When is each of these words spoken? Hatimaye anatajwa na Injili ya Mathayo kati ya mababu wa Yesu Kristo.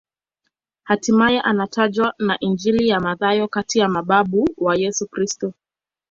Hatimaye 0.83 1.41
anatajwa 1.41 2.13
na 2.19 2.39
Injili 2.39 2.87
ya 2.87 2.99
Mathayo 2.99 3.47
kati 3.47 3.79
ya 3.79 3.89
mababu 3.89 4.49
wa 4.57 4.75
Yesu 4.75 5.07
Kristo. 5.07 5.53